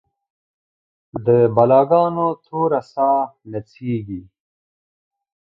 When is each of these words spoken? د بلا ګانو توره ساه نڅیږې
د 1.25 1.27
بلا 1.55 1.81
ګانو 1.89 2.27
توره 2.45 2.81
ساه 2.93 3.21
نڅیږې 3.51 4.21